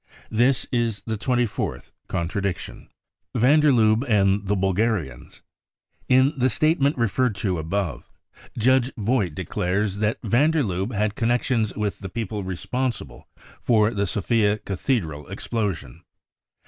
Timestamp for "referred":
6.97-7.35